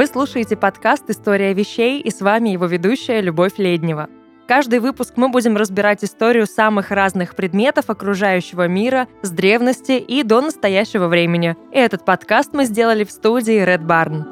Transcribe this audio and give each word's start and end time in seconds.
Вы 0.00 0.06
слушаете 0.06 0.56
подкаст 0.56 1.10
«История 1.10 1.52
вещей» 1.52 2.00
и 2.00 2.10
с 2.10 2.22
вами 2.22 2.48
его 2.48 2.64
ведущая 2.64 3.20
Любовь 3.20 3.58
Леднева. 3.58 4.08
Каждый 4.48 4.78
выпуск 4.78 5.12
мы 5.16 5.28
будем 5.28 5.58
разбирать 5.58 6.02
историю 6.02 6.46
самых 6.46 6.90
разных 6.90 7.36
предметов 7.36 7.90
окружающего 7.90 8.66
мира 8.66 9.08
с 9.20 9.28
древности 9.28 9.98
и 9.98 10.22
до 10.22 10.40
настоящего 10.40 11.06
времени. 11.06 11.54
И 11.70 11.76
этот 11.76 12.06
подкаст 12.06 12.54
мы 12.54 12.64
сделали 12.64 13.04
в 13.04 13.10
студии 13.10 13.62
Red 13.62 13.84
Barn. 13.84 14.24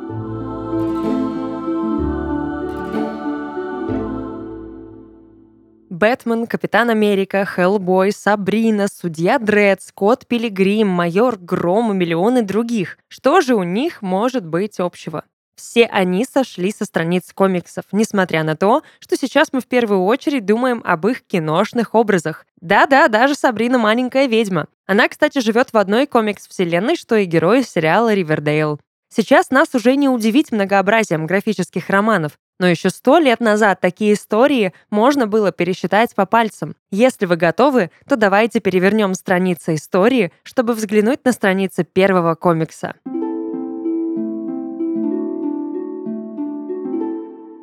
Бэтмен, 5.91 6.47
Капитан 6.47 6.89
Америка, 6.89 7.45
Хеллбой, 7.45 8.13
Сабрина, 8.13 8.87
Судья 8.91 9.39
Дред, 9.39 9.83
Скотт 9.83 10.27
Пилигрим, 10.27 10.89
Майор 10.89 11.37
Гром 11.37 11.93
и 11.93 11.95
миллионы 11.95 12.41
других. 12.41 12.97
Что 13.09 13.43
же 13.43 13.55
у 13.55 13.65
них 13.65 14.01
может 14.01 14.47
быть 14.47 14.81
общего? 14.81 15.25
Все 15.59 15.87
они 15.87 16.25
сошли 16.25 16.71
со 16.71 16.85
страниц 16.85 17.33
комиксов, 17.35 17.85
несмотря 17.91 18.45
на 18.45 18.57
то, 18.57 18.85
что 19.01 19.17
сейчас 19.17 19.49
мы 19.53 19.61
в 19.61 19.67
первую 19.67 20.05
очередь 20.05 20.47
думаем 20.47 20.81
об 20.85 21.09
их 21.09 21.23
киношных 21.27 21.97
образах. 21.97 22.47
Да-да, 22.61 23.09
даже 23.09 23.35
Сабрина 23.35 23.77
маленькая 23.77 24.29
ведьма. 24.29 24.69
Она, 24.87 25.09
кстати, 25.09 25.41
живет 25.41 25.73
в 25.73 25.77
одной 25.77 26.07
комикс-вселенной, 26.07 26.95
что 26.95 27.17
и 27.17 27.25
герои 27.25 27.63
сериала 27.63 28.15
«Ривердейл». 28.15 28.79
Сейчас 29.13 29.51
нас 29.51 29.75
уже 29.75 29.97
не 29.97 30.09
удивить 30.09 30.53
многообразием 30.53 31.27
графических 31.27 31.91
романов, 31.91 32.33
но 32.61 32.69
еще 32.69 32.91
сто 32.91 33.19
лет 33.19 33.41
назад 33.41 33.81
такие 33.81 34.15
истории 34.15 34.73
можно 34.91 35.27
было 35.27 35.51
пересчитать 35.51 36.15
по 36.15 36.25
пальцам. 36.25 36.77
Если 36.93 37.27
вы 37.27 37.35
готовы, 37.35 37.91
то 38.09 38.15
давайте 38.15 38.61
перевернем 38.61 39.15
страницы 39.15 39.75
истории, 39.75 40.31
чтобы 40.45 40.75
взглянуть 40.75 41.25
на 41.25 41.33
страницы 41.33 41.83
первого 41.83 42.37
комикса. 42.37 42.95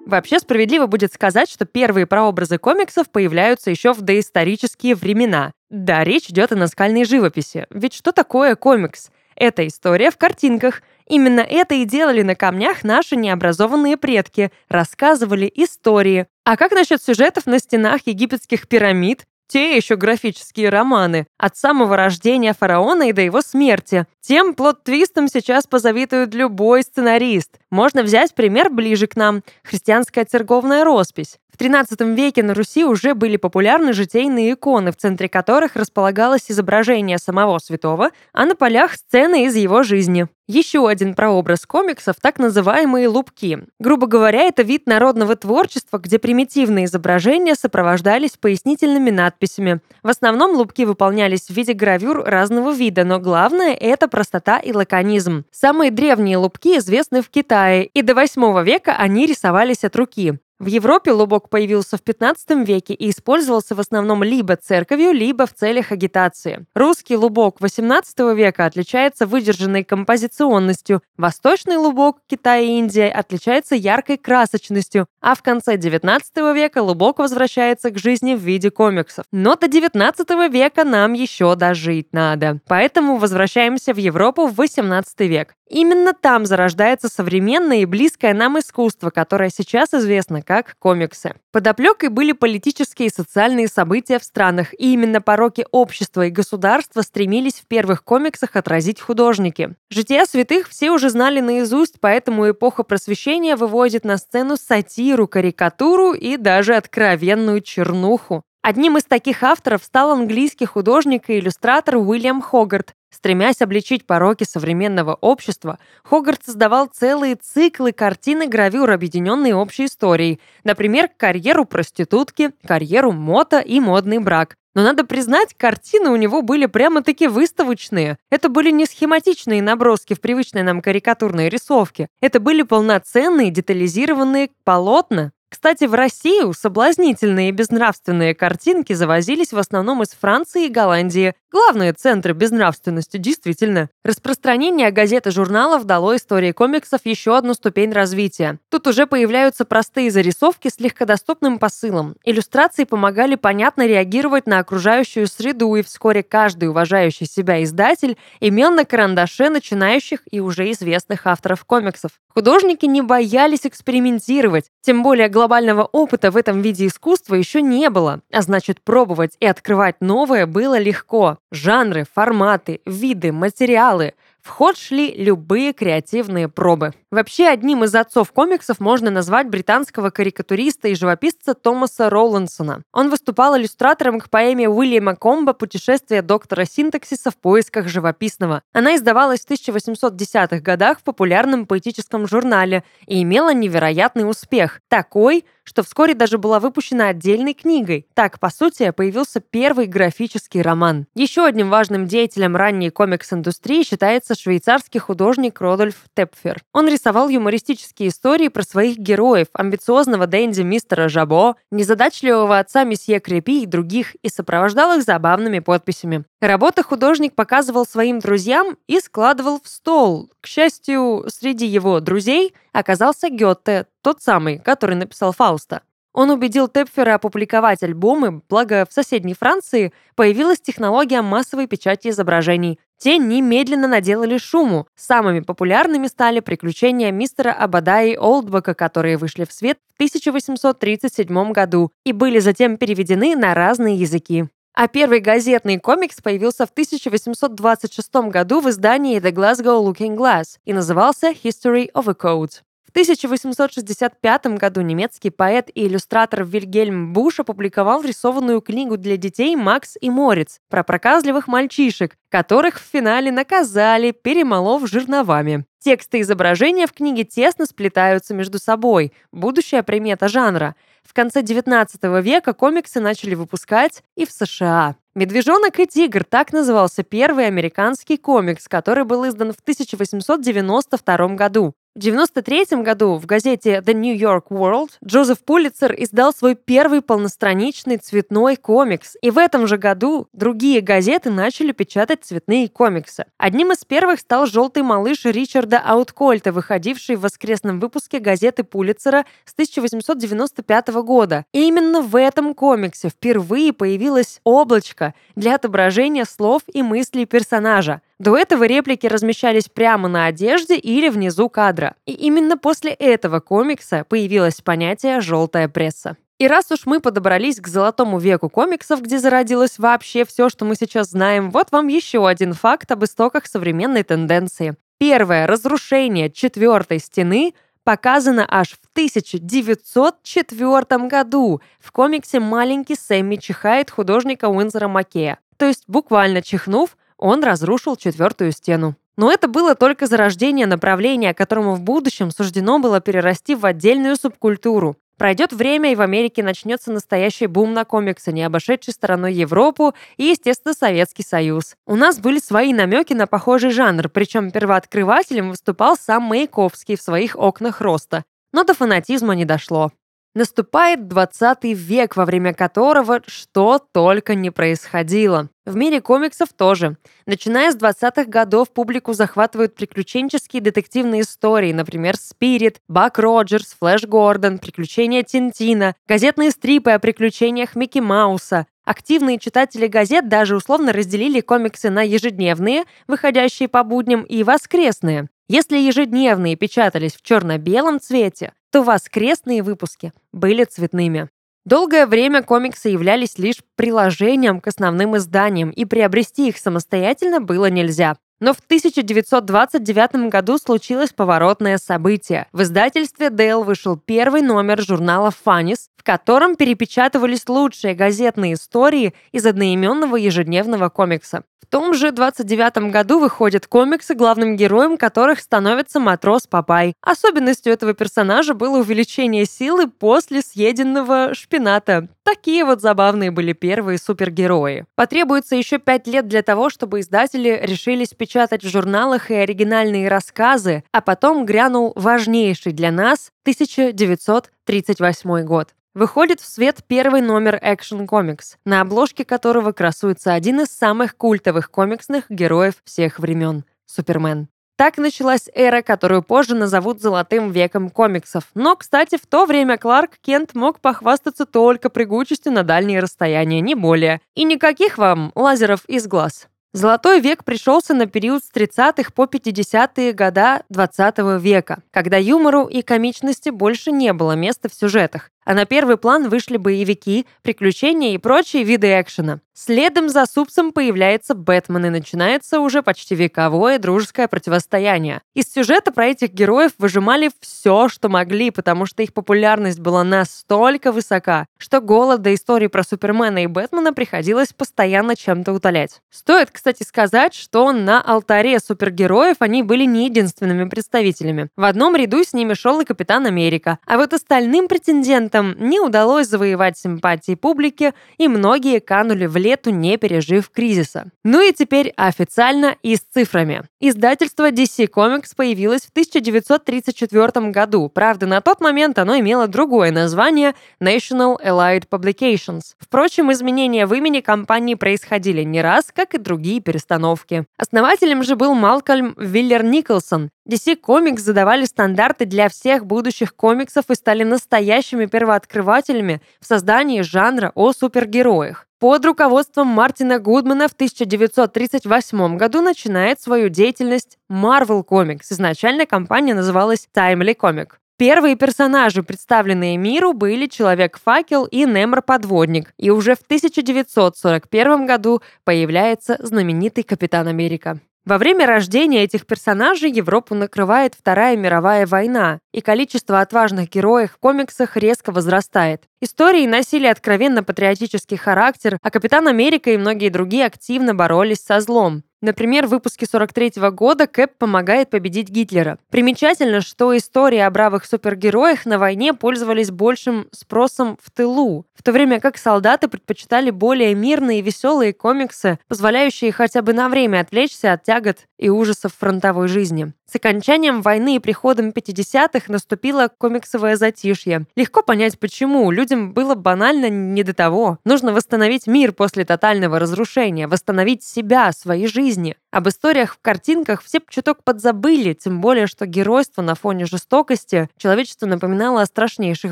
Вообще 0.05 0.39
справедливо 0.39 0.85
будет 0.85 1.13
сказать, 1.13 1.49
что 1.49 1.65
первые 1.65 2.05
прообразы 2.05 2.59
комиксов 2.59 3.09
появляются 3.09 3.71
еще 3.71 3.91
в 3.91 4.01
доисторические 4.01 4.93
времена. 4.93 5.51
Да, 5.69 6.03
речь 6.03 6.29
идет 6.29 6.51
о 6.51 6.55
наскальной 6.55 7.05
живописи. 7.05 7.65
Ведь 7.71 7.93
что 7.93 8.11
такое 8.11 8.55
комикс? 8.55 9.09
Это 9.35 9.67
история 9.67 10.11
в 10.11 10.17
картинках. 10.17 10.83
Именно 11.07 11.41
это 11.41 11.75
и 11.75 11.85
делали 11.85 12.21
на 12.21 12.35
камнях 12.35 12.83
наши 12.83 13.15
необразованные 13.15 13.97
предки, 13.97 14.51
рассказывали 14.69 15.51
истории. 15.55 16.27
А 16.43 16.55
как 16.55 16.71
насчет 16.71 17.01
сюжетов 17.01 17.47
на 17.47 17.59
стенах 17.59 18.01
египетских 18.05 18.67
пирамид? 18.67 19.25
Те 19.47 19.75
еще 19.75 19.95
графические 19.95 20.69
романы. 20.69 21.27
От 21.37 21.55
самого 21.55 21.95
рождения 21.95 22.53
фараона 22.53 23.09
и 23.09 23.13
до 23.13 23.21
его 23.21 23.41
смерти. 23.41 24.05
Тем 24.21 24.55
плод-твистом 24.55 25.27
сейчас 25.27 25.67
позавидует 25.67 26.33
любой 26.33 26.83
сценарист. 26.83 27.59
Можно 27.69 28.01
взять 28.03 28.33
пример 28.33 28.69
ближе 28.71 29.07
к 29.07 29.15
нам. 29.15 29.43
Христианская 29.63 30.25
церковная 30.25 30.83
роспись. 30.83 31.37
В 31.55 31.57
XIII 31.57 32.15
веке 32.15 32.43
на 32.43 32.53
Руси 32.53 32.83
уже 32.83 33.13
были 33.13 33.37
популярны 33.37 33.93
житейные 33.93 34.53
иконы, 34.53 34.91
в 34.91 34.97
центре 34.97 35.29
которых 35.29 35.77
располагалось 35.77 36.51
изображение 36.51 37.17
самого 37.17 37.59
святого, 37.59 38.11
а 38.33 38.45
на 38.45 38.55
полях 38.55 38.95
сцены 38.95 39.45
из 39.45 39.55
его 39.55 39.81
жизни. 39.83 40.27
Еще 40.47 40.85
один 40.85 41.15
прообраз 41.15 41.65
комиксов– 41.65 42.17
так 42.21 42.39
называемые 42.39 43.07
лупки. 43.07 43.65
Грубо 43.79 44.05
говоря, 44.05 44.41
это 44.43 44.63
вид 44.63 44.85
народного 44.85 45.37
творчества, 45.37 45.97
где 45.97 46.19
примитивные 46.19 46.85
изображения 46.85 47.55
сопровождались 47.55 48.37
пояснительными 48.37 49.09
надписями. 49.09 49.79
В 50.03 50.09
основном 50.09 50.57
лупки 50.57 50.81
выполнялись 50.81 51.47
в 51.47 51.51
виде 51.51 51.71
гравюр 51.71 52.21
разного 52.25 52.71
вида, 52.71 53.05
но 53.05 53.19
главное– 53.19 53.73
это 53.79 54.09
простота 54.09 54.59
и 54.59 54.73
лаконизм. 54.73 55.45
Самые 55.51 55.89
древние 55.89 56.35
лупки 56.35 56.77
известны 56.79 57.21
в 57.21 57.29
Китае, 57.29 57.85
и 57.85 58.01
до 58.01 58.13
8 58.13 58.61
века 58.63 58.93
они 58.97 59.25
рисовались 59.25 59.85
от 59.85 59.95
руки. 59.95 60.37
В 60.57 60.67
Европе 60.67 61.11
лубок 61.11 61.49
появился 61.49 61.97
в 61.97 62.01
15 62.01 62.65
веке 62.65 62.93
и 62.93 63.09
использовался 63.09 63.75
в 63.75 63.79
основном 63.81 64.23
либо 64.23 64.55
церковью, 64.55 65.11
либо 65.11 65.45
в 65.45 65.53
целях 65.53 65.91
агитации. 65.91 66.65
Русский 66.73 67.17
лубок 67.17 67.59
18 67.59 68.19
века 68.33 68.65
отличается 68.65 69.27
выдержанной 69.27 69.83
композиционностью, 69.83 71.01
восточный 71.17 71.75
лубок 71.75 72.19
Китая 72.27 72.61
и 72.61 72.77
Индия 72.79 73.09
отличается 73.09 73.75
яркой 73.75 74.17
красочностью, 74.17 75.07
а 75.19 75.35
в 75.35 75.43
конце 75.43 75.75
19 75.75 76.37
века 76.55 76.81
лубок 76.81 77.19
возвращается 77.19 77.89
к 77.89 77.97
жизни 77.97 78.33
в 78.33 78.39
виде 78.39 78.71
комиксов. 78.71 79.25
Но 79.33 79.57
до 79.57 79.67
19 79.67 80.29
века 80.49 80.85
нам 80.85 81.11
еще 81.11 81.53
дожить 81.57 82.13
надо. 82.13 82.61
Поэтому 82.67 83.17
возвращаемся 83.17 83.93
в 83.93 83.97
Европу 83.97 84.47
в 84.47 84.55
18 84.55 85.19
век. 85.19 85.55
Именно 85.67 86.13
там 86.13 86.45
зарождается 86.45 87.07
современное 87.07 87.77
и 87.77 87.85
близкое 87.85 88.33
нам 88.35 88.59
искусство, 88.59 89.09
которое 89.09 89.49
сейчас 89.49 89.93
известно 89.93 90.43
как 90.43 90.75
комиксы. 90.77 91.33
Подоплекой 91.51 92.09
были 92.09 92.33
политические 92.33 93.07
и 93.07 93.13
социальные 93.13 93.67
события 93.67 94.19
в 94.19 94.23
странах, 94.23 94.73
и 94.73 94.93
именно 94.93 95.21
пороки 95.21 95.65
общества 95.71 96.27
и 96.27 96.29
государства 96.29 97.01
стремились 97.01 97.55
в 97.55 97.67
первых 97.67 98.03
комиксах 98.03 98.55
отразить 98.55 99.01
художники. 99.01 99.75
Жития 99.89 100.25
святых 100.25 100.69
все 100.69 100.91
уже 100.91 101.09
знали 101.09 101.39
наизусть, 101.39 101.95
поэтому 101.99 102.51
эпоха 102.51 102.83
просвещения 102.83 103.55
выводит 103.55 104.05
на 104.05 104.17
сцену 104.17 104.57
сатиру, 104.57 105.27
карикатуру 105.27 106.13
и 106.13 106.37
даже 106.37 106.75
откровенную 106.75 107.61
чернуху. 107.61 108.43
Одним 108.61 108.97
из 108.97 109.03
таких 109.03 109.43
авторов 109.43 109.83
стал 109.83 110.11
английский 110.11 110.65
художник 110.65 111.29
и 111.29 111.37
иллюстратор 111.37 111.97
Уильям 111.97 112.41
Хогарт, 112.41 112.93
Стремясь 113.15 113.61
обличить 113.61 114.05
пороки 114.05 114.43
современного 114.43 115.13
общества, 115.13 115.79
Хогарт 116.03 116.43
создавал 116.43 116.87
целые 116.87 117.35
циклы 117.35 117.93
картины 117.93 118.45
гравюр, 118.45 118.91
объединенные 118.91 119.55
общей 119.55 119.85
историей. 119.85 120.41
Например, 120.65 121.07
карьеру 121.15 121.63
проститутки, 121.63 122.51
карьеру 122.67 123.13
мота 123.13 123.61
и 123.61 123.79
модный 123.79 124.19
брак. 124.19 124.57
Но 124.73 124.83
надо 124.83 125.05
признать, 125.05 125.53
картины 125.53 126.09
у 126.09 126.17
него 126.17 126.41
были 126.41 126.65
прямо-таки 126.65 127.29
выставочные. 127.29 128.17
Это 128.29 128.49
были 128.49 128.69
не 128.69 128.85
схематичные 128.85 129.61
наброски 129.61 130.13
в 130.13 130.19
привычной 130.19 130.63
нам 130.63 130.81
карикатурной 130.81 131.47
рисовке. 131.47 132.09
Это 132.19 132.41
были 132.41 132.63
полноценные 132.63 133.49
детализированные 133.49 134.49
полотна. 134.65 135.31
Кстати, 135.55 135.85
в 135.85 135.93
Россию 135.93 136.51
соблазнительные 136.51 137.47
и 137.47 137.53
безнравственные 137.53 138.35
картинки 138.35 138.91
завозились 138.91 139.53
в 139.53 139.57
основном 139.57 140.03
из 140.03 140.09
Франции 140.09 140.65
и 140.65 140.69
Голландии. 140.69 141.33
Главные 141.49 141.93
центры 141.93 142.33
безнравственности, 142.33 143.15
действительно. 143.15 143.89
Распространение 144.03 144.91
газет 144.91 145.27
и 145.27 145.31
журналов 145.31 145.85
дало 145.85 146.17
истории 146.17 146.51
комиксов 146.51 146.99
еще 147.05 147.37
одну 147.37 147.53
ступень 147.53 147.93
развития. 147.93 148.59
Тут 148.69 148.85
уже 148.87 149.07
появляются 149.07 149.63
простые 149.63 150.11
зарисовки 150.11 150.67
с 150.67 150.77
легкодоступным 150.81 151.57
посылом. 151.57 152.15
Иллюстрации 152.25 152.83
помогали 152.83 153.35
понятно 153.35 153.87
реагировать 153.87 154.47
на 154.47 154.59
окружающую 154.59 155.25
среду, 155.25 155.73
и 155.75 155.83
вскоре 155.83 156.21
каждый 156.21 156.67
уважающий 156.67 157.27
себя 157.27 157.63
издатель 157.63 158.17
имел 158.41 158.71
на 158.71 158.83
карандаше 158.83 159.49
начинающих 159.49 160.19
и 160.29 160.41
уже 160.41 160.69
известных 160.71 161.25
авторов 161.25 161.63
комиксов. 161.63 162.11
Художники 162.27 162.85
не 162.85 163.01
боялись 163.01 163.65
экспериментировать, 163.65 164.65
тем 164.81 165.01
более 165.01 165.29
глобального 165.45 165.83
опыта 165.83 166.31
в 166.31 166.37
этом 166.37 166.63
виде 166.63 166.87
искусства 166.87 167.35
еще 167.35 167.61
не 167.61 167.91
было, 167.91 168.21
а 168.33 168.41
значит 168.41 168.81
пробовать 168.81 169.35
и 169.39 169.45
открывать 169.45 169.97
новое 169.99 170.47
было 170.47 170.79
легко. 170.79 171.37
Жанры, 171.51 172.05
форматы, 172.11 172.81
виды, 172.85 173.31
материалы– 173.31 174.13
в 174.45 174.49
ход 174.49 174.77
шли 174.77 175.11
любые 175.11 175.73
креативные 175.73 176.47
пробы. 176.47 176.93
Вообще, 177.15 177.47
одним 177.47 177.85
из 177.85 177.95
отцов 177.95 178.33
комиксов 178.33 178.81
можно 178.81 179.09
назвать 179.09 179.47
британского 179.47 180.09
карикатуриста 180.09 180.89
и 180.89 180.95
живописца 180.95 181.53
Томаса 181.53 182.09
Роллансона. 182.09 182.81
Он 182.91 183.09
выступал 183.09 183.57
иллюстратором 183.57 184.19
к 184.19 184.29
поэме 184.29 184.67
Уильяма 184.67 185.15
Комба 185.15 185.53
«Путешествие 185.53 186.21
доктора 186.21 186.65
синтаксиса 186.65 187.31
в 187.31 187.37
поисках 187.37 187.87
живописного». 187.87 188.63
Она 188.73 188.97
издавалась 188.97 189.45
в 189.45 189.49
1810-х 189.49 190.59
годах 190.59 190.99
в 190.99 191.03
популярном 191.03 191.67
поэтическом 191.67 192.27
журнале 192.27 192.83
и 193.07 193.23
имела 193.23 193.53
невероятный 193.53 194.29
успех. 194.29 194.81
Такой, 194.89 195.45
что 195.65 195.83
вскоре 195.83 196.13
даже 196.13 196.37
была 196.37 196.59
выпущена 196.59 197.07
отдельной 197.07 197.53
книгой. 197.53 198.07
Так, 198.13 198.39
по 198.39 198.49
сути, 198.49 198.91
появился 198.91 199.39
первый 199.39 199.87
графический 199.87 200.61
роман. 200.61 201.07
Еще 201.15 201.45
одним 201.45 201.69
важным 201.69 202.07
деятелем 202.07 202.55
ранней 202.55 202.91
комикс-индустрии 202.91 203.83
считается 203.83 204.35
швейцарский 204.35 204.99
художник 204.99 205.59
Родольф 205.59 205.95
Тепфер. 206.13 206.61
Он 206.71 206.87
рисовал 206.87 207.04
юмористические 207.29 208.09
истории 208.09 208.47
про 208.47 208.63
своих 208.63 208.97
героев, 208.97 209.47
амбициозного 209.53 210.27
Дэнди 210.27 210.61
мистера 210.61 211.09
Жабо, 211.09 211.55
незадачливого 211.71 212.59
отца 212.59 212.83
месье 212.83 213.19
Крепи 213.19 213.63
и 213.63 213.65
других, 213.65 214.15
и 214.21 214.29
сопровождал 214.29 214.97
их 214.97 215.03
забавными 215.03 215.59
подписями. 215.59 216.25
Работы 216.41 216.83
художник 216.83 217.35
показывал 217.35 217.85
своим 217.85 218.19
друзьям 218.19 218.77
и 218.87 218.99
складывал 218.99 219.59
в 219.61 219.67
стол. 219.67 220.31
К 220.41 220.47
счастью, 220.47 221.25
среди 221.27 221.65
его 221.65 221.99
друзей 221.99 222.53
оказался 222.71 223.29
Гёте, 223.29 223.87
тот 224.01 224.21
самый, 224.21 224.59
который 224.59 224.95
написал 224.95 225.31
Фауста. 225.31 225.81
Он 226.15 226.29
убедил 226.29 226.69
Тепфера 226.69 227.15
опубликовать 227.15 227.83
альбомы, 227.83 228.41
благо 228.47 228.87
в 228.89 228.93
соседней 228.93 229.33
Франции 229.33 229.91
появилась 230.15 230.61
технология 230.61 231.21
массовой 231.21 231.67
печати 231.67 232.07
изображений. 232.07 232.79
Те 232.97 233.17
немедленно 233.17 233.87
наделали 233.87 234.37
шуму. 234.37 234.87
Самыми 234.95 235.41
популярными 235.41 236.07
стали 236.07 236.39
приключения 236.39 237.11
мистера 237.11 237.51
Абадаи 237.51 238.15
Олдбака, 238.15 238.73
которые 238.73 239.17
вышли 239.17 239.45
в 239.45 239.51
свет 239.51 239.77
в 239.93 239.95
1837 239.95 241.51
году 241.51 241.91
и 242.03 242.13
были 242.13 242.39
затем 242.39 242.77
переведены 242.77 243.35
на 243.35 243.53
разные 243.53 243.95
языки. 243.95 244.45
А 244.73 244.89
первый 244.89 245.21
газетный 245.21 245.79
комикс 245.79 246.21
появился 246.21 246.65
в 246.65 246.71
1826 246.71 248.13
году 248.29 248.59
в 248.59 248.69
издании 248.69 249.21
The 249.21 249.31
Glasgow 249.31 249.81
Looking 249.85 250.17
Glass 250.17 250.57
и 250.65 250.73
назывался 250.73 251.31
History 251.31 251.89
of 251.93 252.09
a 252.09 252.13
Code. 252.13 252.61
1865 252.95 254.45
году 254.57 254.79
немецкий 254.79 255.29
поэт 255.29 255.69
и 255.75 255.85
иллюстратор 255.85 256.45
Вильгельм 256.45 257.11
Буш 257.11 257.41
опубликовал 257.41 258.01
рисованную 258.01 258.61
книгу 258.61 258.95
для 258.95 259.17
детей 259.17 259.57
«Макс 259.57 259.97
и 259.99 260.09
Морец» 260.09 260.61
про 260.69 260.81
проказливых 260.81 261.49
мальчишек, 261.49 262.15
которых 262.29 262.79
в 262.79 262.83
финале 262.89 263.33
наказали, 263.33 264.11
перемолов 264.11 264.87
жерновами. 264.87 265.65
Тексты 265.83 266.19
и 266.19 266.21
изображения 266.21 266.87
в 266.87 266.93
книге 266.93 267.25
тесно 267.25 267.65
сплетаются 267.65 268.33
между 268.33 268.59
собой, 268.59 269.11
будущая 269.33 269.83
примета 269.83 270.29
жанра. 270.29 270.77
В 271.03 271.13
конце 271.13 271.41
19 271.41 272.01
века 272.23 272.53
комиксы 272.53 273.01
начали 273.01 273.35
выпускать 273.35 274.03
и 274.15 274.25
в 274.25 274.31
США. 274.31 274.95
«Медвежонок 275.15 275.81
и 275.81 275.85
тигр»— 275.85 276.23
так 276.29 276.53
назывался 276.53 277.03
первый 277.03 277.47
американский 277.47 278.15
комикс, 278.15 278.69
который 278.69 279.03
был 279.03 279.27
издан 279.27 279.51
в 279.51 279.59
1892 279.59 281.35
году. 281.35 281.75
В 281.95 281.97
1993 281.97 282.83
году 282.83 283.15
в 283.15 283.25
газете 283.25 283.81
The 283.81 283.93
New 283.93 284.13
York 284.13 284.47
World 284.49 284.89
Джозеф 285.05 285.39
Пулитцер 285.39 285.95
издал 285.97 286.33
свой 286.33 286.53
первый 286.53 287.01
полностраничный 287.01 287.95
цветной 287.95 288.57
комикс, 288.57 289.15
и 289.21 289.31
в 289.31 289.37
этом 289.37 289.65
же 289.65 289.77
году 289.77 290.27
другие 290.33 290.81
газеты 290.81 291.29
начали 291.29 291.71
печатать 291.71 292.25
цветные 292.25 292.67
комиксы. 292.67 293.23
Одним 293.37 293.71
из 293.71 293.85
первых 293.85 294.19
стал 294.19 294.45
«Желтый 294.45 294.83
малыш» 294.83 295.23
Ричарда 295.23 295.79
Ауткольта, 295.79 296.51
выходивший 296.51 297.15
в 297.15 297.21
воскресном 297.21 297.79
выпуске 297.79 298.19
газеты 298.19 298.65
Пулитцера 298.65 299.23
с 299.45 299.53
1895 299.53 300.87
года. 300.95 301.45
И 301.53 301.65
именно 301.65 302.01
в 302.01 302.19
этом 302.19 302.55
комиксе 302.55 303.07
впервые 303.07 303.71
появилось 303.71 304.41
облачко 304.43 305.13
для 305.37 305.55
отображения 305.55 306.25
слов 306.25 306.63
и 306.73 306.83
мыслей 306.83 307.25
персонажа. 307.25 308.01
До 308.17 308.37
этого 308.37 308.63
реплики 308.63 309.07
размещались 309.07 309.67
прямо 309.67 310.07
на 310.07 310.27
одежде 310.27 310.77
или 310.77 311.09
внизу 311.09 311.49
кадра. 311.49 311.95
И 312.05 312.13
именно 312.13 312.57
после 312.57 312.91
этого 312.91 313.41
комикса 313.41 314.05
появилось 314.07 314.61
понятие 314.61 315.19
«желтая 315.19 315.67
пресса». 315.67 316.15
И 316.37 316.47
раз 316.47 316.71
уж 316.71 316.85
мы 316.85 316.99
подобрались 316.99 317.61
к 317.61 317.67
золотому 317.67 318.19
веку 318.19 318.49
комиксов, 318.49 319.01
где 319.01 319.19
зародилось 319.19 319.79
вообще 319.79 320.25
все, 320.25 320.49
что 320.49 320.65
мы 320.65 320.75
сейчас 320.75 321.11
знаем, 321.11 321.49
вот 321.49 321.71
вам 321.71 321.87
еще 321.87 322.27
один 322.27 322.51
факт 322.53 322.91
об 322.91 323.05
истоках 323.05 323.47
современной 323.47 324.03
тенденции. 324.03 324.75
Первое 324.97 325.47
разрушение 325.47 326.29
четвертой 326.29 326.99
стены 326.99 327.53
показано 327.85 328.45
аж 328.49 328.71
в 328.71 328.79
1904 328.93 331.07
году 331.07 331.61
в 331.79 331.93
комиксе 331.93 332.41
«Маленький 332.41 332.95
Сэмми 332.95 333.37
чихает» 333.37 333.89
художника 333.89 334.49
Уинзера 334.49 334.89
Маккея. 334.89 335.39
То 335.57 335.67
есть, 335.67 335.85
буквально 335.87 336.41
чихнув, 336.41 336.97
он 337.25 337.43
разрушил 337.43 337.95
четвертую 337.95 338.51
стену. 338.51 338.95
Но 339.17 339.31
это 339.31 339.47
было 339.47 339.73
только 339.73 340.05
зарождение 340.05 340.67
направления, 340.67 341.33
которому 341.33 341.73
в 341.73 341.81
будущем 341.81 342.29
суждено 342.29 342.77
было 342.79 343.01
перерасти 343.01 343.55
в 343.55 343.65
отдельную 343.65 344.15
субкультуру. 344.15 344.95
Пройдет 345.17 345.53
время, 345.53 345.91
и 345.91 345.95
в 345.95 346.01
Америке 346.01 346.43
начнется 346.43 346.91
настоящий 346.91 347.47
бум 347.47 347.73
на 347.73 347.85
комиксы, 347.85 348.31
не 348.31 348.43
обошедший 348.43 348.93
стороной 348.93 349.33
Европу 349.33 349.95
и, 350.17 350.25
естественно, 350.25 350.73
Советский 350.73 351.23
Союз. 351.23 351.75
У 351.87 351.95
нас 351.95 352.19
были 352.19 352.37
свои 352.37 352.73
намеки 352.73 353.13
на 353.13 353.25
похожий 353.25 353.71
жанр, 353.71 354.09
причем 354.09 354.51
первооткрывателем 354.51 355.49
выступал 355.49 355.95
сам 355.97 356.23
Маяковский 356.23 356.97
в 356.97 357.01
своих 357.01 357.35
окнах 357.37 357.81
роста. 357.81 358.23
Но 358.51 358.65
до 358.65 358.73
фанатизма 358.73 359.33
не 359.35 359.45
дошло. 359.45 359.91
Наступает 360.35 361.07
20 361.07 361.63
век, 361.63 362.17
во 362.17 362.25
время 362.25 362.53
которого 362.53 363.21
что 363.25 363.79
только 363.79 364.35
не 364.35 364.49
происходило. 364.49 365.49
В 365.65 365.77
мире 365.77 366.01
комиксов 366.01 366.49
тоже. 366.51 366.97
Начиная 367.25 367.71
с 367.71 367.77
20-х 367.77 368.25
годов 368.25 368.69
публику 368.71 369.13
захватывают 369.13 369.75
приключенческие 369.75 370.61
детективные 370.61 371.21
истории, 371.21 371.71
например, 371.71 372.17
«Спирит», 372.17 372.81
«Бак 372.89 373.17
Роджерс», 373.17 373.77
«Флэш 373.79 374.03
Гордон», 374.03 374.59
«Приключения 374.59 375.23
Тинтина», 375.23 375.95
газетные 376.05 376.51
стрипы 376.51 376.91
о 376.91 376.99
приключениях 376.99 377.77
Микки 377.77 377.99
Мауса. 377.99 378.67
Активные 378.83 379.39
читатели 379.39 379.87
газет 379.87 380.27
даже 380.27 380.57
условно 380.57 380.91
разделили 380.91 381.39
комиксы 381.39 381.89
на 381.89 382.01
ежедневные, 382.01 382.83
выходящие 383.07 383.69
по 383.69 383.83
будням, 383.83 384.23
и 384.23 384.43
воскресные. 384.43 385.29
Если 385.47 385.77
ежедневные 385.77 386.57
печатались 386.57 387.13
в 387.13 387.21
черно-белом 387.21 388.01
цвете, 388.01 388.51
то 388.75 388.83
воскресные 388.83 389.63
выпуски 389.63 390.11
были 390.33 390.65
цветными. 390.65 391.29
Долгое 391.63 392.05
время 392.05 392.43
комиксы 392.43 392.89
являлись 392.89 393.37
лишь 393.37 393.63
приложением 393.77 394.59
к 394.59 394.67
основным 394.67 395.15
изданиям, 395.15 395.69
и 395.69 395.85
приобрести 395.85 396.49
их 396.49 396.57
самостоятельно 396.57 397.39
было 397.39 397.69
нельзя. 397.69 398.17
Но 398.41 398.53
в 398.53 398.59
1929 398.59 400.29
году 400.29 400.57
случилось 400.57 401.13
поворотное 401.13 401.77
событие. 401.77 402.47
В 402.51 402.63
издательстве 402.63 403.27
Dell 403.27 403.63
вышел 403.63 403.95
первый 403.95 404.41
номер 404.41 404.81
журнала 404.81 405.31
«Фанис», 405.31 405.87
в 405.95 406.03
котором 406.03 406.57
перепечатывались 406.57 407.47
лучшие 407.47 407.95
газетные 407.95 408.55
истории 408.55 409.13
из 409.31 409.45
одноименного 409.45 410.17
ежедневного 410.17 410.89
комикса. 410.89 411.45
В 411.65 411.67
том 411.67 411.95
же 411.95 412.11
29 412.11 412.91
году 412.91 413.19
выходят 413.19 413.65
комиксы, 413.65 414.13
главным 414.13 414.55
героем 414.55 414.97
которых 414.97 415.39
становится 415.39 415.99
матрос 415.99 416.45
Папай. 416.45 416.93
Особенностью 417.01 417.73
этого 417.73 417.95
персонажа 417.95 418.53
было 418.53 418.77
увеличение 418.77 419.45
силы 419.45 419.87
после 419.87 420.41
съеденного 420.41 421.33
шпината. 421.33 422.07
Такие 422.23 422.65
вот 422.65 422.81
забавные 422.81 423.31
были 423.31 423.53
первые 423.53 423.97
супергерои. 423.97 424.85
Потребуется 424.93 425.55
еще 425.55 425.79
пять 425.79 426.05
лет 426.05 426.27
для 426.27 426.43
того, 426.43 426.69
чтобы 426.69 426.99
издатели 426.99 427.59
решились 427.63 428.09
печатать 428.09 428.63
в 428.63 428.69
журналах 428.69 429.31
и 429.31 429.35
оригинальные 429.35 430.07
рассказы, 430.07 430.83
а 430.91 431.01
потом 431.01 431.47
грянул 431.47 431.93
важнейший 431.95 432.73
для 432.73 432.91
нас 432.91 433.31
1938 433.43 435.45
год. 435.45 435.69
Выходит 435.95 436.41
в 436.41 436.45
свет 436.45 436.79
первый 436.85 437.21
номер 437.21 437.55
Action 437.55 438.05
Comics, 438.05 438.57
на 438.65 438.81
обложке 438.81 439.23
которого 439.23 439.71
красуется 439.71 440.33
один 440.33 440.59
из 440.59 440.67
самых 440.67 441.15
культовых 441.15 441.71
комиксных 441.71 442.25
героев 442.29 442.73
всех 442.83 443.17
времен— 443.17 443.63
Супермен. 443.85 444.49
Так 444.75 444.97
началась 444.97 445.49
эра, 445.53 445.81
которую 445.81 446.21
позже 446.21 446.53
назовут 446.53 446.99
«золотым 446.99 447.49
веком 447.49 447.89
комиксов». 447.89 448.43
Но, 448.55 448.75
кстати, 448.75 449.15
в 449.15 449.25
то 449.25 449.45
время 449.45 449.77
Кларк 449.77 450.17
Кент 450.19 450.53
мог 450.53 450.81
похвастаться 450.81 451.45
только 451.45 451.89
прыгучестью 451.89 452.51
на 452.51 452.63
дальние 452.63 452.99
расстояния, 452.99 453.61
не 453.61 453.73
более. 453.73 454.19
И 454.35 454.43
никаких 454.43 454.97
вам 454.97 455.31
лазеров 455.33 455.85
из 455.85 456.07
глаз. 456.07 456.49
Золотой 456.73 457.21
век 457.21 457.45
пришелся 457.45 457.93
на 457.93 458.05
период 458.05 458.43
с 458.43 458.51
30-х 458.53 459.11
по 459.15 459.23
50-е 459.23 460.11
года 460.11 460.63
20 460.67 461.19
века, 461.41 461.83
когда 461.91 462.17
юмору 462.17 462.65
и 462.65 462.81
комичности 462.81 463.47
больше 463.47 463.93
не 463.93 464.11
было 464.11 464.33
места 464.33 464.67
в 464.67 464.73
сюжетах 464.73 465.29
а 465.45 465.53
на 465.53 465.65
первый 465.65 465.97
план 465.97 466.27
вышли 466.27 466.57
боевики, 466.57 467.25
приключения 467.43 468.13
и 468.13 468.17
прочие 468.17 468.63
виды 468.63 468.99
экшена. 468.99 469.39
Следом 469.57 470.09
за 470.09 470.25
Супсом 470.25 470.73
появляется 470.73 471.33
Бэтмен 471.33 471.85
и 471.85 471.89
начинается 471.89 472.59
уже 472.59 472.83
почти 472.83 473.15
вековое 473.15 473.79
дружеское 473.79 474.27
противостояние. 474.27 475.21
Из 475.33 475.45
сюжета 475.45 475.93
про 475.93 476.07
этих 476.07 476.33
героев 476.33 476.73
выжимали 476.77 477.31
все, 477.39 477.87
что 477.87 478.09
могли, 478.09 478.51
потому 478.51 478.85
что 478.85 479.01
их 479.01 479.13
популярность 479.13 479.79
была 479.79 480.03
настолько 480.03 480.91
высока, 480.91 481.45
что 481.57 481.79
голода 481.79 482.33
истории 482.33 482.67
про 482.67 482.83
Супермена 482.83 483.43
и 483.43 483.47
Бэтмена 483.47 483.93
приходилось 483.93 484.51
постоянно 484.51 485.15
чем-то 485.15 485.53
утолять. 485.53 486.01
Стоит, 486.09 486.49
кстати, 486.51 486.83
сказать, 486.83 487.33
что 487.33 487.71
на 487.71 488.01
алтаре 488.01 488.59
супергероев 488.59 489.37
они 489.39 489.63
были 489.63 489.85
не 489.85 490.07
единственными 490.07 490.67
представителями. 490.67 491.47
В 491.55 491.63
одном 491.63 491.95
ряду 491.95 492.25
с 492.25 492.33
ними 492.33 492.55
шел 492.55 492.81
и 492.81 492.85
Капитан 492.85 493.25
Америка, 493.25 493.79
а 493.85 493.95
вот 493.95 494.11
остальным 494.11 494.67
претендентам 494.67 495.55
не 495.57 495.79
удалось 495.79 496.27
завоевать 496.27 496.77
симпатии 496.77 497.35
публики, 497.35 497.93
и 498.17 498.27
многие 498.27 498.79
канули 498.79 499.27
в 499.27 499.44
лету, 499.45 499.69
не 499.69 499.97
пережив 499.97 500.49
кризиса. 500.49 501.11
Ну 501.23 501.47
и 501.47 501.53
теперь 501.53 501.93
официально 501.95 502.75
и 502.81 502.95
с 502.95 503.01
цифрами. 503.01 503.63
Издательство 503.79 504.51
DC 504.51 504.89
Comics 504.89 505.35
появилось 505.35 505.83
в 505.83 505.89
1934 505.91 507.51
году. 507.51 507.89
Правда, 507.89 508.25
на 508.25 508.41
тот 508.41 508.59
момент 508.59 508.97
оно 508.97 509.19
имело 509.19 509.47
другое 509.47 509.91
название 509.91 510.55
National 510.81 511.37
Allied 511.43 511.83
Publications. 511.89 512.73
Впрочем, 512.79 513.31
изменения 513.31 513.85
в 513.85 513.93
имени 513.93 514.21
компании 514.21 514.75
происходили 514.75 515.43
не 515.43 515.61
раз, 515.61 515.91
как 515.93 516.15
и 516.15 516.17
другие 516.17 516.61
перестановки. 516.61 517.45
Основателем 517.57 518.23
же 518.23 518.35
был 518.35 518.55
Малкольм 518.55 519.13
Виллер 519.17 519.63
Николсон. 519.63 520.31
DC 520.49 520.79
Comics 520.79 521.19
задавали 521.19 521.65
стандарты 521.65 522.25
для 522.25 522.49
всех 522.49 522.85
будущих 522.85 523.35
комиксов 523.35 523.85
и 523.89 523.95
стали 523.95 524.23
настоящими 524.23 525.07
первооткрывателями 525.07 526.21
в 526.39 526.45
создании 526.45 527.01
жанра 527.01 527.51
о 527.55 527.73
супергероях. 527.73 528.67
Под 528.77 529.05
руководством 529.05 529.67
Мартина 529.67 530.19
Гудмана 530.19 530.67
в 530.67 530.73
1938 530.73 532.35
году 532.35 532.61
начинает 532.61 533.21
свою 533.21 533.47
деятельность 533.47 534.17
Marvel 534.29 534.83
Comics. 534.83 535.27
Изначально 535.29 535.85
компания 535.85 536.33
называлась 536.33 536.89
Timely 536.93 537.37
Comic. 537.37 537.69
Первые 537.97 538.35
персонажи, 538.35 539.01
представленные 539.01 539.77
миру, 539.77 540.11
были 540.11 540.47
Человек-факел 540.47 541.45
и 541.45 541.63
Немр-подводник. 541.63 542.73
И 542.77 542.89
уже 542.89 543.15
в 543.15 543.21
1941 543.21 544.85
году 544.85 545.21
появляется 545.45 546.17
знаменитый 546.19 546.83
Капитан 546.83 547.27
Америка. 547.27 547.79
Во 548.05 548.19
время 548.19 548.45
рождения 548.45 549.03
этих 549.03 549.25
персонажей 549.25 549.89
Европу 549.89 550.35
накрывает 550.35 550.93
Вторая 550.93 551.37
мировая 551.37 551.87
война, 551.87 552.39
и 552.55 552.61
количество 552.61 553.19
отважных 553.19 553.69
героев 553.69 554.13
в 554.13 554.17
комиксах 554.17 554.77
резко 554.77 555.11
возрастает. 555.11 555.83
Истории 555.99 556.47
носили 556.47 556.87
откровенно 556.87 557.43
патриотический 557.43 558.15
характер, 558.15 558.77
а 558.81 558.91
Капитан 558.91 559.27
Америка 559.27 559.71
и 559.71 559.77
многие 559.77 560.07
другие 560.07 560.45
активно 560.45 560.95
боролись 560.95 561.43
со 561.43 561.59
злом. 561.59 562.03
Например, 562.21 562.65
в 562.65 562.69
выпуске 562.69 563.05
43 563.05 563.59
-го 563.59 563.71
года 563.71 564.07
Кэп 564.07 564.37
помогает 564.39 564.89
победить 564.89 565.29
Гитлера. 565.29 565.77
Примечательно, 565.91 566.61
что 566.61 566.95
истории 566.97 567.39
о 567.39 567.51
бравых 567.51 567.85
супергероях 567.85 568.65
на 568.65 568.79
войне 568.79 569.13
пользовались 569.13 569.69
большим 569.69 570.27
спросом 570.31 570.97
в 571.03 571.11
тылу, 571.11 571.67
в 571.75 571.83
то 571.83 571.91
время 571.91 572.19
как 572.19 572.37
солдаты 572.37 572.87
предпочитали 572.87 573.51
более 573.51 573.93
мирные 573.93 574.39
и 574.39 574.41
веселые 574.41 574.93
комиксы, 574.93 575.59
позволяющие 575.67 576.31
хотя 576.31 576.61
бы 576.61 576.73
на 576.73 576.89
время 576.89 577.19
отвлечься 577.19 577.73
от 577.73 577.83
тягот 577.83 578.17
и 578.39 578.49
ужасов 578.49 578.93
фронтовой 578.97 579.47
жизни. 579.47 579.93
С 580.09 580.15
окончанием 580.15 580.81
войны 580.81 581.15
и 581.15 581.19
приходом 581.19 581.69
50-х 581.69 582.44
наступило 582.49 583.09
комиксовое 583.17 583.75
затишье. 583.75 584.45
Легко 584.55 584.81
понять, 584.81 585.19
почему. 585.19 585.71
Людям 585.71 586.13
было 586.13 586.35
банально 586.35 586.89
не 586.89 587.23
до 587.23 587.33
того. 587.33 587.79
Нужно 587.85 588.13
восстановить 588.13 588.67
мир 588.67 588.93
после 588.93 589.25
тотального 589.25 589.79
разрушения, 589.79 590.47
восстановить 590.47 591.03
себя, 591.03 591.51
свои 591.51 591.87
жизни. 591.87 592.35
Об 592.51 592.69
историях 592.69 593.15
в 593.15 593.21
картинках 593.21 593.83
все 593.83 593.99
чуток 594.09 594.43
подзабыли, 594.43 595.13
тем 595.13 595.41
более, 595.41 595.67
что 595.67 595.85
геройство 595.85 596.41
на 596.41 596.55
фоне 596.55 596.85
жестокости 596.85 597.69
человечество 597.77 598.25
напоминало 598.25 598.81
о 598.81 598.85
страшнейших 598.85 599.51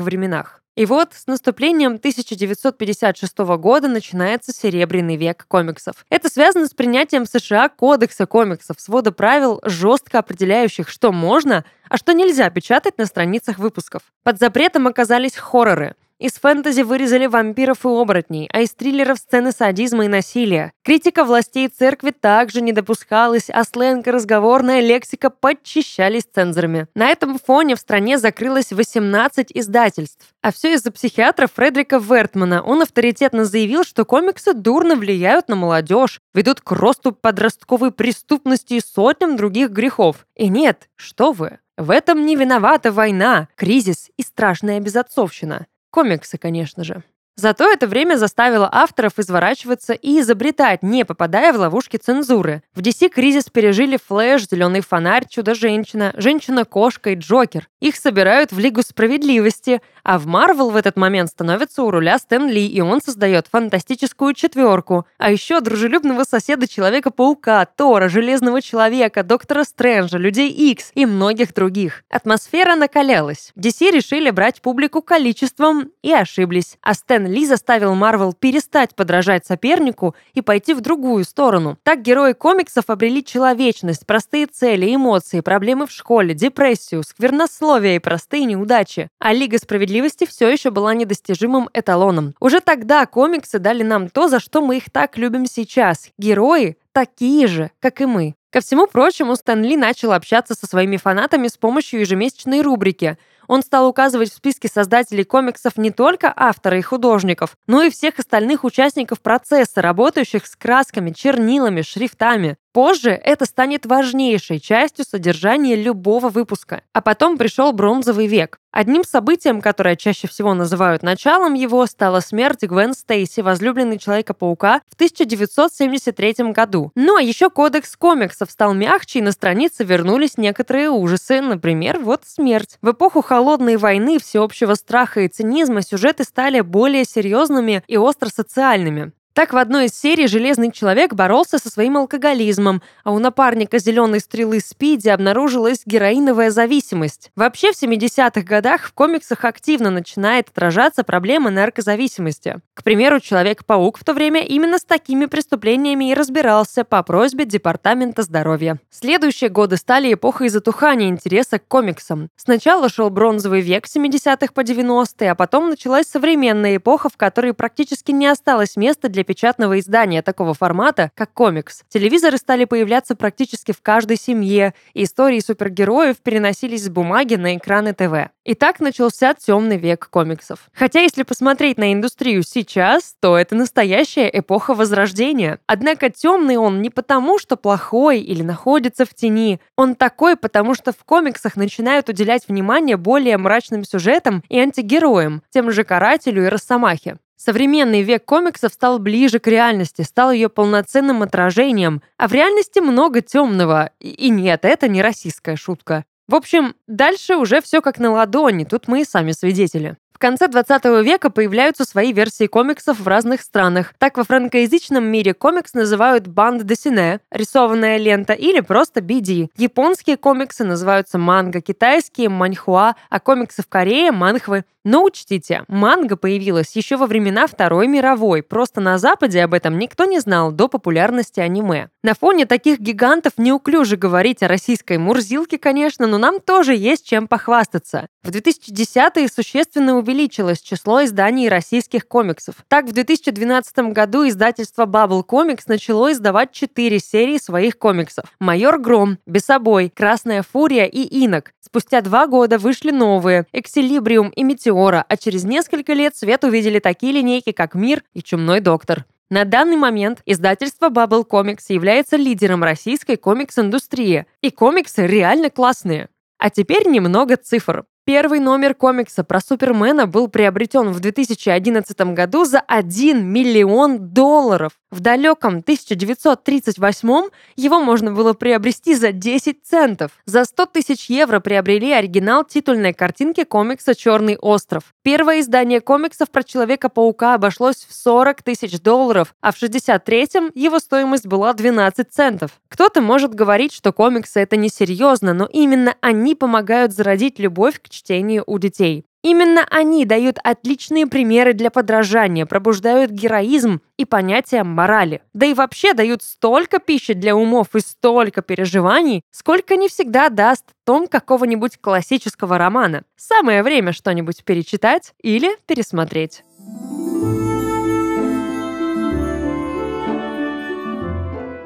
временах. 0.00 0.63
И 0.76 0.86
вот 0.86 1.14
с 1.14 1.28
наступлением 1.28 1.94
1956 1.94 3.38
года 3.38 3.86
начинается 3.86 4.52
Серебряный 4.52 5.14
век 5.14 5.44
комиксов. 5.46 6.04
Это 6.10 6.28
связано 6.28 6.66
с 6.66 6.74
принятием 6.74 7.26
в 7.26 7.28
США 7.28 7.68
Кодекса 7.68 8.26
комиксов, 8.26 8.80
свода 8.80 9.12
правил, 9.12 9.60
жестко 9.62 10.18
определяющих, 10.18 10.88
что 10.88 11.12
можно, 11.12 11.64
а 11.88 11.96
что 11.96 12.12
нельзя 12.12 12.50
печатать 12.50 12.98
на 12.98 13.06
страницах 13.06 13.58
выпусков. 13.58 14.02
Под 14.24 14.40
запретом 14.40 14.88
оказались 14.88 15.36
хорроры. 15.36 15.94
Из 16.20 16.34
фэнтези 16.34 16.82
вырезали 16.82 17.26
вампиров 17.26 17.84
и 17.84 17.88
оборотней, 17.88 18.48
а 18.52 18.60
из 18.60 18.70
триллеров 18.70 19.18
сцены 19.18 19.50
садизма 19.50 20.04
и 20.04 20.08
насилия. 20.08 20.72
Критика 20.84 21.24
властей 21.24 21.66
церкви 21.66 22.12
также 22.12 22.60
не 22.60 22.72
допускалась, 22.72 23.50
а 23.50 23.64
сленг 23.64 24.06
и 24.06 24.12
разговорная 24.12 24.80
лексика 24.80 25.28
подчищались 25.28 26.22
цензорами. 26.32 26.86
На 26.94 27.08
этом 27.08 27.38
фоне 27.38 27.74
в 27.74 27.80
стране 27.80 28.18
закрылось 28.18 28.72
18 28.72 29.50
издательств. 29.54 30.28
А 30.40 30.52
все 30.52 30.74
из-за 30.74 30.92
психиатра 30.92 31.48
Фредрика 31.48 31.98
Вертмана. 31.98 32.62
Он 32.62 32.82
авторитетно 32.82 33.44
заявил, 33.44 33.82
что 33.82 34.04
комиксы 34.04 34.54
дурно 34.54 34.94
влияют 34.94 35.48
на 35.48 35.56
молодежь, 35.56 36.20
ведут 36.32 36.60
к 36.60 36.70
росту 36.70 37.10
подростковой 37.10 37.90
преступности 37.90 38.74
и 38.74 38.80
сотням 38.80 39.36
других 39.36 39.70
грехов. 39.70 40.26
И 40.36 40.48
нет, 40.48 40.88
что 40.94 41.32
вы, 41.32 41.58
в 41.76 41.90
этом 41.90 42.24
не 42.24 42.36
виновата 42.36 42.92
война, 42.92 43.48
кризис 43.56 44.10
и 44.16 44.22
страшная 44.22 44.78
безотцовщина. 44.78 45.66
Комиксы, 45.94 46.38
конечно 46.38 46.82
же. 46.82 47.04
Зато 47.36 47.68
это 47.68 47.88
время 47.88 48.16
заставило 48.16 48.68
авторов 48.70 49.18
изворачиваться 49.18 49.92
и 49.92 50.20
изобретать, 50.20 50.84
не 50.84 51.04
попадая 51.04 51.52
в 51.52 51.56
ловушки 51.56 51.96
цензуры. 51.96 52.62
В 52.74 52.80
DC 52.80 53.08
кризис 53.08 53.44
пережили 53.50 53.98
Флэш, 54.06 54.48
Зеленый 54.48 54.82
фонарь, 54.82 55.26
Чудо-женщина, 55.28 56.12
Женщина-кошка 56.16 57.10
и 57.10 57.16
Джокер. 57.16 57.68
Их 57.80 57.96
собирают 57.96 58.52
в 58.52 58.58
Лигу 58.60 58.82
справедливости, 58.82 59.82
а 60.04 60.20
в 60.20 60.26
Марвел 60.26 60.70
в 60.70 60.76
этот 60.76 60.96
момент 60.96 61.30
становится 61.30 61.82
у 61.82 61.90
руля 61.90 62.18
Стэн 62.18 62.48
Ли, 62.48 62.66
и 62.66 62.80
он 62.80 63.00
создает 63.00 63.48
фантастическую 63.50 64.32
четверку. 64.34 65.06
А 65.18 65.32
еще 65.32 65.60
дружелюбного 65.60 66.22
соседа 66.22 66.68
Человека-паука, 66.68 67.64
Тора, 67.64 68.08
Железного 68.08 68.62
Человека, 68.62 69.24
Доктора 69.24 69.64
Стрэнджа, 69.64 70.18
Людей 70.18 70.50
Икс 70.50 70.92
и 70.94 71.04
многих 71.04 71.52
других. 71.52 72.04
Атмосфера 72.10 72.76
накалялась. 72.76 73.52
DC 73.58 73.90
решили 73.90 74.30
брать 74.30 74.62
публику 74.62 75.02
количеством 75.02 75.90
и 76.02 76.12
ошиблись. 76.12 76.78
А 76.80 76.94
Стэн 76.94 77.23
Стэн 77.24 77.32
Ли 77.32 77.46
заставил 77.46 77.94
Марвел 77.94 78.34
перестать 78.34 78.94
подражать 78.94 79.46
сопернику 79.46 80.14
и 80.34 80.42
пойти 80.42 80.74
в 80.74 80.80
другую 80.80 81.24
сторону. 81.24 81.78
Так 81.82 82.02
герои 82.02 82.32
комиксов 82.32 82.84
обрели 82.88 83.24
человечность, 83.24 84.06
простые 84.06 84.46
цели, 84.46 84.94
эмоции, 84.94 85.40
проблемы 85.40 85.86
в 85.86 85.90
школе, 85.90 86.34
депрессию, 86.34 87.02
сквернословие 87.02 87.96
и 87.96 87.98
простые 87.98 88.44
неудачи. 88.44 89.08
А 89.18 89.32
Лига 89.32 89.58
Справедливости 89.58 90.26
все 90.26 90.48
еще 90.48 90.70
была 90.70 90.92
недостижимым 90.94 91.70
эталоном. 91.72 92.34
Уже 92.40 92.60
тогда 92.60 93.06
комиксы 93.06 93.58
дали 93.58 93.82
нам 93.82 94.10
то, 94.10 94.28
за 94.28 94.38
что 94.38 94.60
мы 94.60 94.76
их 94.76 94.90
так 94.90 95.16
любим 95.16 95.46
сейчас. 95.46 96.10
Герои 96.18 96.76
такие 96.92 97.46
же, 97.46 97.70
как 97.80 98.00
и 98.00 98.06
мы. 98.06 98.34
Ко 98.54 98.60
всему 98.60 98.86
прочему, 98.86 99.34
Стэн 99.34 99.64
Ли 99.64 99.76
начал 99.76 100.12
общаться 100.12 100.54
со 100.54 100.68
своими 100.68 100.96
фанатами 100.96 101.48
с 101.48 101.56
помощью 101.56 101.98
ежемесячной 101.98 102.62
рубрики– 102.62 103.18
он 103.46 103.62
стал 103.62 103.88
указывать 103.88 104.30
в 104.30 104.36
списке 104.36 104.68
создателей 104.68 105.24
комиксов 105.24 105.76
не 105.76 105.90
только 105.90 106.32
автора 106.34 106.78
и 106.78 106.82
художников, 106.82 107.56
но 107.66 107.82
и 107.82 107.90
всех 107.90 108.18
остальных 108.18 108.64
участников 108.64 109.20
процесса, 109.20 109.82
работающих 109.82 110.46
с 110.46 110.56
красками, 110.56 111.10
чернилами, 111.10 111.82
шрифтами. 111.82 112.56
Позже 112.74 113.10
это 113.10 113.44
станет 113.44 113.86
важнейшей 113.86 114.58
частью 114.58 115.04
содержания 115.04 115.76
любого 115.76 116.28
выпуска. 116.28 116.82
А 116.92 117.00
потом 117.00 117.38
пришел 117.38 117.72
бронзовый 117.72 118.26
век. 118.26 118.58
Одним 118.72 119.04
событием, 119.04 119.60
которое 119.60 119.94
чаще 119.94 120.26
всего 120.26 120.54
называют 120.54 121.04
началом 121.04 121.54
его, 121.54 121.86
стала 121.86 122.18
смерть 122.18 122.64
Гвен 122.64 122.92
Стейси, 122.92 123.42
возлюбленной 123.42 123.98
Человека-паука, 123.98 124.80
в 124.90 124.94
1973 124.94 126.50
году. 126.50 126.90
Ну 126.96 127.14
а 127.14 127.22
еще 127.22 127.48
кодекс 127.48 127.94
комиксов 127.94 128.50
стал 128.50 128.74
мягче, 128.74 129.20
и 129.20 129.22
на 129.22 129.30
странице 129.30 129.84
вернулись 129.84 130.36
некоторые 130.36 130.90
ужасы, 130.90 131.40
например, 131.40 132.00
вот 132.00 132.22
смерть. 132.26 132.78
В 132.82 132.90
эпоху 132.90 133.22
Холодной 133.22 133.76
войны, 133.76 134.18
всеобщего 134.18 134.74
страха 134.74 135.20
и 135.20 135.28
цинизма 135.28 135.82
сюжеты 135.82 136.24
стали 136.24 136.60
более 136.60 137.04
серьезными 137.04 137.84
и 137.86 137.96
остро 137.96 138.30
социальными. 138.30 139.12
Так 139.34 139.52
в 139.52 139.56
одной 139.56 139.86
из 139.86 139.98
серий 139.98 140.28
Железный 140.28 140.70
Человек 140.70 141.14
боролся 141.14 141.58
со 141.58 141.68
своим 141.68 141.96
алкоголизмом, 141.96 142.82
а 143.02 143.10
у 143.10 143.18
напарника 143.18 143.80
Зеленой 143.80 144.20
Стрелы 144.20 144.60
Спиди 144.60 145.08
обнаружилась 145.08 145.82
героиновая 145.84 146.52
зависимость. 146.52 147.32
Вообще 147.34 147.72
в 147.72 147.82
70-х 147.82 148.42
годах 148.42 148.82
в 148.82 148.92
комиксах 148.92 149.44
активно 149.44 149.90
начинает 149.90 150.50
отражаться 150.50 151.02
проблема 151.02 151.50
наркозависимости. 151.50 152.60
К 152.74 152.84
примеру, 152.84 153.18
Человек-паук 153.18 153.98
в 153.98 154.04
то 154.04 154.14
время 154.14 154.40
именно 154.44 154.78
с 154.78 154.84
такими 154.84 155.26
преступлениями 155.26 156.12
и 156.12 156.14
разбирался 156.14 156.84
по 156.84 157.02
просьбе 157.02 157.44
Департамента 157.44 158.22
здоровья. 158.22 158.78
Следующие 158.88 159.50
годы 159.50 159.78
стали 159.78 160.14
эпохой 160.14 160.48
затухания 160.48 161.08
интереса 161.08 161.58
к 161.58 161.66
комиксам. 161.66 162.28
Сначала 162.36 162.88
шел 162.88 163.10
бронзовый 163.10 163.62
век 163.62 163.86
70-х 163.86 164.52
по 164.54 164.60
90-е, 164.60 165.32
а 165.32 165.34
потом 165.34 165.70
началась 165.70 166.06
современная 166.06 166.76
эпоха, 166.76 167.08
в 167.08 167.16
которой 167.16 167.52
практически 167.52 168.12
не 168.12 168.28
осталось 168.28 168.76
места 168.76 169.08
для 169.08 169.23
печатного 169.24 169.78
издания 169.80 170.22
такого 170.22 170.54
формата, 170.54 171.10
как 171.14 171.32
комикс. 171.32 171.82
Телевизоры 171.88 172.36
стали 172.36 172.64
появляться 172.64 173.16
практически 173.16 173.72
в 173.72 173.82
каждой 173.82 174.16
семье, 174.16 174.74
и 174.92 175.04
истории 175.04 175.40
супергероев 175.40 176.18
переносились 176.18 176.84
с 176.84 176.88
бумаги 176.88 177.34
на 177.34 177.56
экраны 177.56 177.94
ТВ. 177.94 178.30
И 178.44 178.54
так 178.54 178.78
начался 178.80 179.32
темный 179.34 179.78
век 179.78 180.08
комиксов. 180.10 180.68
Хотя, 180.74 181.00
если 181.00 181.22
посмотреть 181.22 181.78
на 181.78 181.92
индустрию 181.92 182.42
сейчас, 182.42 183.16
то 183.20 183.38
это 183.38 183.54
настоящая 183.54 184.28
эпоха 184.32 184.74
возрождения. 184.74 185.60
Однако 185.66 186.10
темный 186.10 186.56
он 186.56 186.82
не 186.82 186.90
потому, 186.90 187.38
что 187.38 187.56
плохой 187.56 188.20
или 188.20 188.42
находится 188.42 189.06
в 189.06 189.14
тени. 189.14 189.60
Он 189.76 189.94
такой, 189.94 190.36
потому 190.36 190.74
что 190.74 190.92
в 190.92 191.04
комиксах 191.04 191.56
начинают 191.56 192.10
уделять 192.10 192.46
внимание 192.46 192.98
более 192.98 193.38
мрачным 193.38 193.82
сюжетам 193.84 194.42
и 194.50 194.58
антигероям, 194.58 195.42
тем 195.50 195.70
же 195.70 195.84
Карателю 195.84 196.44
и 196.44 196.48
Росомахе. 196.48 197.16
Современный 197.36 198.02
век 198.02 198.24
комиксов 198.24 198.72
стал 198.72 198.98
ближе 198.98 199.38
к 199.38 199.46
реальности, 199.46 200.02
стал 200.02 200.32
ее 200.32 200.48
полноценным 200.48 201.22
отражением, 201.22 202.02
а 202.16 202.28
в 202.28 202.32
реальности 202.32 202.78
много 202.78 203.20
темного. 203.20 203.90
И 204.00 204.30
нет, 204.30 204.64
это 204.64 204.88
не 204.88 205.02
российская 205.02 205.56
шутка. 205.56 206.04
В 206.26 206.34
общем, 206.34 206.74
дальше 206.86 207.36
уже 207.36 207.60
все 207.60 207.82
как 207.82 207.98
на 207.98 208.12
ладони, 208.12 208.64
тут 208.64 208.88
мы 208.88 209.02
и 209.02 209.04
сами 209.04 209.32
свидетели. 209.32 209.96
В 210.14 210.18
конце 210.20 210.46
20 210.46 210.84
века 211.04 211.28
появляются 211.28 211.84
свои 211.84 212.12
версии 212.12 212.46
комиксов 212.46 213.00
в 213.00 213.08
разных 213.08 213.42
странах. 213.42 213.94
Так, 213.98 214.16
во 214.16 214.22
франкоязычном 214.22 215.04
мире 215.04 215.34
комикс 215.34 215.74
называют 215.74 216.28
банд 216.28 216.62
десине, 216.62 217.20
рисованная 217.32 217.98
лента 217.98 218.32
или 218.32 218.60
просто 218.60 219.00
BD. 219.00 219.48
Японские 219.56 220.16
комиксы 220.16 220.62
называются 220.64 221.18
манго, 221.18 221.60
китайские– 221.60 222.28
маньхуа, 222.30 222.94
а 223.10 223.20
комиксы 223.20 223.62
в 223.62 223.66
Корее– 223.66 224.12
манхвы. 224.12 224.64
Но 224.84 225.02
учтите, 225.02 225.64
манга 225.66 226.16
появилась 226.16 226.76
еще 226.76 226.96
во 226.96 227.06
времена 227.06 227.46
Второй 227.46 227.88
мировой, 227.88 228.42
просто 228.42 228.80
на 228.80 228.98
Западе 228.98 229.42
об 229.42 229.54
этом 229.54 229.78
никто 229.78 230.04
не 230.04 230.20
знал 230.20 230.52
до 230.52 230.68
популярности 230.68 231.40
аниме. 231.40 231.88
На 232.04 232.12
фоне 232.12 232.44
таких 232.44 232.80
гигантов 232.80 233.32
неуклюже 233.38 233.96
говорить 233.96 234.42
о 234.42 234.48
российской 234.48 234.98
мурзилке, 234.98 235.56
конечно, 235.56 236.06
но 236.06 236.18
нам 236.18 236.38
тоже 236.38 236.74
есть 236.74 237.06
чем 237.06 237.26
похвастаться. 237.26 238.08
В 238.22 238.28
2010-е 238.28 239.26
существенно 239.26 239.96
увеличилось 239.96 240.60
число 240.60 241.02
изданий 241.06 241.48
российских 241.48 242.06
комиксов. 242.06 242.56
Так, 242.68 242.84
в 242.84 242.92
2012 242.92 243.78
году 243.94 244.28
издательство 244.28 244.84
Bubble 244.84 245.24
Comics 245.26 245.62
начало 245.66 246.12
издавать 246.12 246.52
четыре 246.52 246.98
серии 246.98 247.38
своих 247.38 247.78
комиксов. 247.78 248.26
«Майор 248.38 248.78
Гром», 248.78 249.16
«Бесобой», 249.24 249.88
«Красная 249.88 250.42
фурия» 250.42 250.84
и 250.84 251.00
«Инок». 251.00 251.54
Спустя 251.62 252.02
два 252.02 252.26
года 252.26 252.58
вышли 252.58 252.90
новые 252.90 253.46
«Эксилибриум» 253.54 254.28
и 254.28 254.44
«Метеора», 254.44 255.06
а 255.08 255.16
через 255.16 255.44
несколько 255.44 255.94
лет 255.94 256.14
свет 256.14 256.44
увидели 256.44 256.80
такие 256.80 257.14
линейки, 257.14 257.52
как 257.52 257.74
«Мир» 257.74 258.02
и 258.12 258.22
«Чумной 258.22 258.60
доктор». 258.60 259.06
На 259.34 259.44
данный 259.44 259.74
момент 259.74 260.22
издательство 260.26 260.90
Bubble 260.90 261.26
Comics 261.28 261.64
является 261.66 262.14
лидером 262.14 262.62
российской 262.62 263.16
комикс-индустрии, 263.16 264.26
и 264.42 264.50
комиксы 264.52 265.08
реально 265.08 265.50
классные. 265.50 266.08
А 266.38 266.50
теперь 266.50 266.86
немного 266.86 267.36
цифр. 267.36 267.84
Первый 268.06 268.38
номер 268.38 268.74
комикса 268.74 269.24
про 269.24 269.40
Супермена 269.40 270.06
был 270.06 270.28
приобретен 270.28 270.92
в 270.92 271.00
2011 271.00 271.98
году 272.12 272.44
за 272.44 272.60
1 272.60 273.26
миллион 273.26 274.10
долларов. 274.10 274.72
В 274.90 275.00
далеком 275.00 275.56
1938 275.56 277.30
его 277.56 277.80
можно 277.80 278.12
было 278.12 278.34
приобрести 278.34 278.94
за 278.94 279.10
10 279.10 279.64
центов. 279.64 280.12
За 280.26 280.44
100 280.44 280.66
тысяч 280.66 281.08
евро 281.08 281.40
приобрели 281.40 281.92
оригинал 281.92 282.44
титульной 282.44 282.92
картинки 282.92 283.44
комикса 283.44 283.94
«Черный 283.94 284.36
остров». 284.36 284.84
Первое 285.02 285.40
издание 285.40 285.80
комиксов 285.80 286.30
про 286.30 286.44
Человека-паука 286.44 287.34
обошлось 287.34 287.86
в 287.88 287.94
40 287.94 288.42
тысяч 288.42 288.80
долларов, 288.80 289.34
а 289.40 289.50
в 289.50 289.60
63-м 289.60 290.52
его 290.54 290.78
стоимость 290.78 291.26
была 291.26 291.54
12 291.54 292.12
центов. 292.12 292.50
Кто-то 292.68 293.00
может 293.00 293.34
говорить, 293.34 293.72
что 293.72 293.92
комиксы 293.92 294.40
это 294.40 294.56
несерьезно, 294.56 295.32
но 295.32 295.46
именно 295.46 295.96
они 296.02 296.34
помогают 296.34 296.92
зародить 296.92 297.38
любовь 297.38 297.80
к 297.80 297.88
чтению 297.94 298.44
у 298.46 298.58
детей. 298.58 299.04
Именно 299.22 299.66
они 299.70 300.04
дают 300.04 300.36
отличные 300.44 301.06
примеры 301.06 301.54
для 301.54 301.70
подражания, 301.70 302.44
пробуждают 302.44 303.10
героизм 303.10 303.80
и 303.96 304.04
понятие 304.04 304.64
морали. 304.64 305.22
Да 305.32 305.46
и 305.46 305.54
вообще 305.54 305.94
дают 305.94 306.22
столько 306.22 306.78
пищи 306.78 307.14
для 307.14 307.34
умов 307.34 307.68
и 307.74 307.80
столько 307.80 308.42
переживаний, 308.42 309.22
сколько 309.30 309.76
не 309.76 309.88
всегда 309.88 310.28
даст 310.28 310.66
том 310.84 311.06
какого-нибудь 311.06 311.78
классического 311.80 312.58
романа. 312.58 313.04
Самое 313.16 313.62
время 313.62 313.94
что-нибудь 313.94 314.44
перечитать 314.44 315.14
или 315.22 315.56
пересмотреть. 315.66 316.42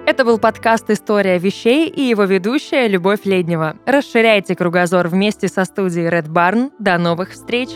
Это 0.08 0.24
был 0.24 0.38
подкаст 0.38 0.88
«История 0.88 1.36
вещей» 1.38 1.86
и 1.86 2.00
его 2.00 2.24
ведущая 2.24 2.88
Любовь 2.88 3.26
Леднева. 3.26 3.76
Расширяйте 3.84 4.56
кругозор 4.56 5.08
вместе 5.08 5.48
со 5.48 5.66
студией 5.66 6.08
Red 6.08 6.28
Barn. 6.28 6.70
До 6.78 6.96
новых 6.96 7.32
встреч! 7.32 7.68